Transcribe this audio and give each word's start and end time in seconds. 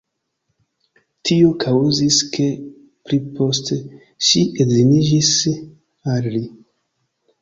Tio 1.29 1.51
kaŭzis, 1.63 2.17
ke 2.37 2.47
pliposte 3.09 3.77
ŝi 4.29 4.41
edziniĝis 4.65 5.33
al 6.17 6.31
li. 6.39 6.43